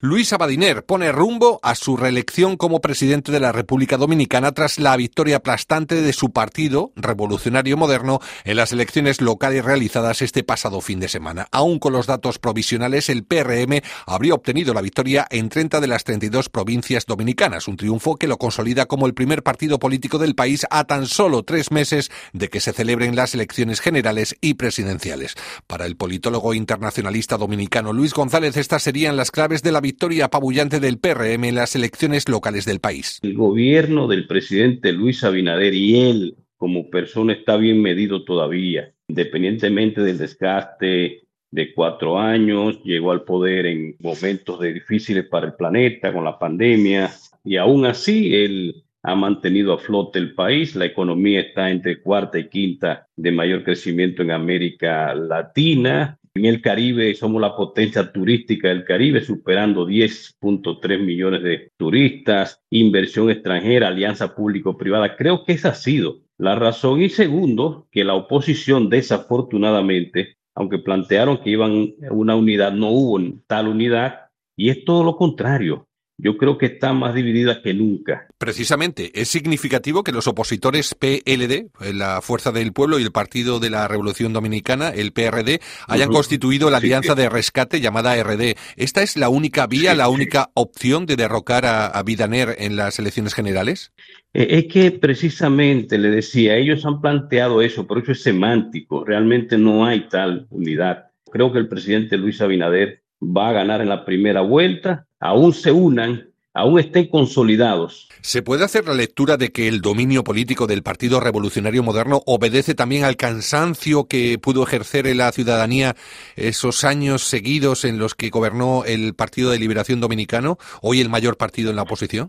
Luis 0.00 0.32
Abadiner 0.32 0.84
pone 0.84 1.10
rumbo 1.10 1.58
a 1.64 1.74
su 1.74 1.96
reelección 1.96 2.56
como 2.56 2.80
presidente 2.80 3.32
de 3.32 3.40
la 3.40 3.50
República 3.50 3.96
Dominicana 3.96 4.52
tras 4.52 4.78
la 4.78 4.96
victoria 4.96 5.38
aplastante 5.38 6.00
de 6.02 6.12
su 6.12 6.30
partido, 6.30 6.92
Revolucionario 6.94 7.76
Moderno, 7.76 8.20
en 8.44 8.58
las 8.58 8.70
elecciones 8.70 9.20
locales 9.20 9.64
realizadas 9.64 10.22
este 10.22 10.44
pasado 10.44 10.80
fin 10.80 11.00
de 11.00 11.08
semana. 11.08 11.48
Aún 11.50 11.80
con 11.80 11.94
los 11.94 12.06
datos 12.06 12.38
provisionales, 12.38 13.08
el 13.08 13.24
PRM 13.24 13.80
habría 14.06 14.34
obtenido 14.34 14.72
la 14.72 14.82
victoria 14.82 15.26
en 15.30 15.48
30 15.48 15.80
de 15.80 15.88
las 15.88 16.04
32 16.04 16.48
provincias 16.48 17.04
dominicanas, 17.04 17.66
un 17.66 17.76
triunfo 17.76 18.14
que 18.14 18.28
lo 18.28 18.38
consolida 18.38 18.86
como 18.86 19.08
el 19.08 19.14
primer 19.14 19.42
partido 19.42 19.80
político 19.80 20.18
del 20.18 20.36
país 20.36 20.64
a 20.70 20.84
tan 20.84 21.08
solo 21.08 21.42
tres 21.42 21.72
meses 21.72 22.12
de 22.32 22.48
que 22.50 22.60
se 22.60 22.72
celebren 22.72 23.16
las 23.16 23.34
elecciones 23.34 23.80
generales 23.80 24.36
y 24.40 24.54
presidenciales. 24.54 25.34
Para 25.66 25.86
el 25.86 25.96
politólogo 25.96 26.54
internacionalista 26.54 27.36
dominicano 27.36 27.92
Luis 27.92 28.14
González, 28.14 28.56
estas 28.56 28.84
serían 28.84 29.16
las 29.16 29.32
claves 29.32 29.64
de 29.64 29.72
la 29.72 29.87
victoria 29.88 30.26
apabullante 30.26 30.80
del 30.80 30.98
PRM 30.98 31.44
en 31.44 31.54
las 31.54 31.74
elecciones 31.74 32.28
locales 32.28 32.66
del 32.66 32.78
país. 32.78 33.20
El 33.22 33.32
gobierno 33.32 34.06
del 34.06 34.26
presidente 34.26 34.92
Luis 34.92 35.24
Abinader 35.24 35.72
y 35.72 35.98
él 36.00 36.36
como 36.58 36.90
persona 36.90 37.32
está 37.32 37.56
bien 37.56 37.80
medido 37.80 38.22
todavía, 38.22 38.92
independientemente 39.08 40.02
del 40.02 40.18
desgaste 40.18 41.22
de 41.50 41.74
cuatro 41.74 42.18
años, 42.18 42.82
llegó 42.84 43.12
al 43.12 43.22
poder 43.22 43.64
en 43.64 43.96
momentos 44.00 44.60
de 44.60 44.74
difíciles 44.74 45.24
para 45.26 45.46
el 45.46 45.54
planeta 45.54 46.12
con 46.12 46.24
la 46.24 46.38
pandemia 46.38 47.10
y 47.42 47.56
aún 47.56 47.86
así 47.86 48.34
él 48.34 48.84
ha 49.02 49.14
mantenido 49.14 49.72
a 49.72 49.78
flote 49.78 50.18
el 50.18 50.34
país, 50.34 50.76
la 50.76 50.84
economía 50.84 51.40
está 51.40 51.70
entre 51.70 52.02
cuarta 52.02 52.38
y 52.38 52.50
quinta 52.50 53.06
de 53.16 53.32
mayor 53.32 53.64
crecimiento 53.64 54.20
en 54.20 54.32
América 54.32 55.14
Latina, 55.14 56.18
en 56.38 56.44
el 56.46 56.62
Caribe 56.62 57.14
somos 57.14 57.40
la 57.40 57.56
potencia 57.56 58.12
turística 58.12 58.68
del 58.68 58.84
Caribe, 58.84 59.20
superando 59.20 59.86
10.3 59.86 61.00
millones 61.00 61.42
de 61.42 61.72
turistas, 61.76 62.62
inversión 62.70 63.30
extranjera, 63.30 63.88
alianza 63.88 64.34
público-privada. 64.34 65.16
Creo 65.16 65.44
que 65.44 65.54
esa 65.54 65.70
ha 65.70 65.74
sido 65.74 66.20
la 66.38 66.54
razón. 66.54 67.02
Y 67.02 67.08
segundo, 67.08 67.88
que 67.90 68.04
la 68.04 68.14
oposición 68.14 68.88
desafortunadamente, 68.88 70.36
aunque 70.54 70.78
plantearon 70.78 71.38
que 71.38 71.50
iban 71.50 71.94
una 72.10 72.36
unidad, 72.36 72.72
no 72.72 72.90
hubo 72.90 73.20
tal 73.46 73.68
unidad. 73.68 74.30
Y 74.56 74.70
es 74.70 74.84
todo 74.84 75.04
lo 75.04 75.16
contrario 75.16 75.87
yo 76.18 76.36
creo 76.36 76.58
que 76.58 76.66
está 76.66 76.92
más 76.92 77.14
dividida 77.14 77.62
que 77.62 77.72
nunca. 77.72 78.26
Precisamente, 78.38 79.12
es 79.14 79.28
significativo 79.28 80.02
que 80.02 80.10
los 80.10 80.26
opositores 80.26 80.96
PLD, 80.96 81.52
eh, 81.80 81.92
la 81.94 82.20
Fuerza 82.20 82.50
del 82.50 82.72
Pueblo 82.72 82.98
y 82.98 83.04
el 83.04 83.12
Partido 83.12 83.60
de 83.60 83.70
la 83.70 83.86
Revolución 83.86 84.32
Dominicana, 84.32 84.88
el 84.88 85.12
PRD, 85.12 85.60
hayan 85.86 86.10
constituido 86.10 86.70
la 86.70 86.78
alianza 86.78 87.14
de 87.14 87.28
rescate 87.28 87.80
llamada 87.80 88.20
RD. 88.20 88.56
¿Esta 88.76 89.02
es 89.02 89.16
la 89.16 89.28
única 89.28 89.68
vía, 89.68 89.94
la 89.94 90.08
única 90.08 90.50
opción 90.54 91.06
de 91.06 91.16
derrocar 91.16 91.64
a, 91.64 91.86
a 91.86 92.02
Bidaner 92.02 92.56
en 92.58 92.76
las 92.76 92.98
elecciones 92.98 93.34
generales? 93.34 93.92
Eh, 94.34 94.46
es 94.50 94.66
que 94.66 94.90
precisamente 94.90 95.98
le 95.98 96.10
decía, 96.10 96.56
ellos 96.56 96.84
han 96.84 97.00
planteado 97.00 97.62
eso, 97.62 97.86
pero 97.86 98.00
eso 98.00 98.12
es 98.12 98.22
semántico, 98.22 99.04
realmente 99.04 99.56
no 99.56 99.86
hay 99.86 100.08
tal 100.08 100.46
unidad. 100.50 101.06
Creo 101.30 101.52
que 101.52 101.58
el 101.58 101.68
presidente 101.68 102.16
Luis 102.16 102.40
Abinader 102.40 103.02
va 103.20 103.48
a 103.48 103.52
ganar 103.52 103.80
en 103.80 103.88
la 103.88 104.04
primera 104.04 104.40
vuelta, 104.40 105.07
aún 105.20 105.52
se 105.52 105.72
unan, 105.72 106.28
aún 106.54 106.80
estén 106.80 107.08
consolidados. 107.08 108.08
¿Se 108.20 108.42
puede 108.42 108.64
hacer 108.64 108.86
la 108.86 108.94
lectura 108.94 109.36
de 109.36 109.50
que 109.50 109.68
el 109.68 109.80
dominio 109.80 110.24
político 110.24 110.66
del 110.66 110.82
Partido 110.82 111.20
Revolucionario 111.20 111.82
Moderno 111.82 112.22
obedece 112.26 112.74
también 112.74 113.04
al 113.04 113.16
cansancio 113.16 114.06
que 114.06 114.38
pudo 114.38 114.64
ejercer 114.64 115.06
en 115.06 115.18
la 115.18 115.32
ciudadanía 115.32 115.94
esos 116.36 116.84
años 116.84 117.22
seguidos 117.22 117.84
en 117.84 117.98
los 117.98 118.14
que 118.14 118.30
gobernó 118.30 118.84
el 118.84 119.14
Partido 119.14 119.50
de 119.50 119.58
Liberación 119.58 120.00
Dominicano, 120.00 120.58
hoy 120.82 121.00
el 121.00 121.08
mayor 121.08 121.36
partido 121.36 121.70
en 121.70 121.76
la 121.76 121.82
oposición? 121.82 122.28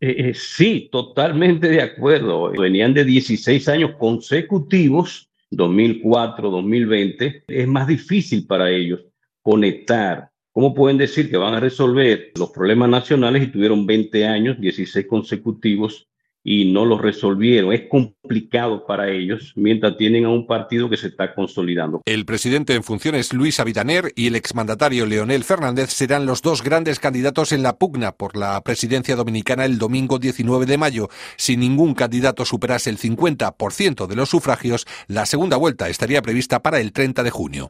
Eh, 0.00 0.30
eh, 0.30 0.34
sí, 0.34 0.88
totalmente 0.90 1.68
de 1.68 1.82
acuerdo. 1.82 2.50
Venían 2.52 2.94
de 2.94 3.04
16 3.04 3.68
años 3.68 3.92
consecutivos, 3.98 5.28
2004, 5.50 6.50
2020. 6.50 7.44
Es 7.46 7.68
más 7.68 7.86
difícil 7.86 8.46
para 8.46 8.70
ellos 8.70 9.00
conectar. 9.42 10.29
¿Cómo 10.52 10.74
pueden 10.74 10.98
decir 10.98 11.30
que 11.30 11.36
van 11.36 11.54
a 11.54 11.60
resolver 11.60 12.32
los 12.36 12.50
problemas 12.50 12.88
nacionales 12.88 13.44
y 13.44 13.52
tuvieron 13.52 13.86
20 13.86 14.26
años, 14.26 14.60
16 14.60 15.06
consecutivos, 15.06 16.08
y 16.42 16.72
no 16.72 16.84
los 16.84 17.00
resolvieron? 17.00 17.72
Es 17.72 17.82
complicado 17.88 18.84
para 18.84 19.10
ellos 19.10 19.52
mientras 19.54 19.96
tienen 19.96 20.24
a 20.24 20.30
un 20.30 20.48
partido 20.48 20.90
que 20.90 20.96
se 20.96 21.06
está 21.06 21.36
consolidando. 21.36 22.02
El 22.04 22.24
presidente 22.24 22.74
en 22.74 22.82
funciones, 22.82 23.32
Luis 23.32 23.60
Abitaner, 23.60 24.12
y 24.16 24.26
el 24.26 24.34
exmandatario 24.34 25.06
Leonel 25.06 25.44
Fernández 25.44 25.90
serán 25.90 26.26
los 26.26 26.42
dos 26.42 26.64
grandes 26.64 26.98
candidatos 26.98 27.52
en 27.52 27.62
la 27.62 27.78
pugna 27.78 28.10
por 28.10 28.36
la 28.36 28.60
presidencia 28.62 29.14
dominicana 29.14 29.64
el 29.64 29.78
domingo 29.78 30.18
19 30.18 30.66
de 30.66 30.78
mayo. 30.78 31.10
Si 31.36 31.56
ningún 31.56 31.94
candidato 31.94 32.44
superase 32.44 32.90
el 32.90 32.98
50% 32.98 34.08
de 34.08 34.16
los 34.16 34.30
sufragios, 34.30 34.86
la 35.06 35.26
segunda 35.26 35.56
vuelta 35.56 35.88
estaría 35.88 36.22
prevista 36.22 36.60
para 36.60 36.80
el 36.80 36.92
30 36.92 37.22
de 37.22 37.30
junio. 37.30 37.68